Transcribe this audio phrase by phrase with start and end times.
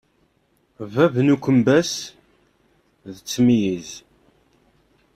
[0.93, 1.91] Bab n ukembas
[3.15, 3.89] d ttemyiz.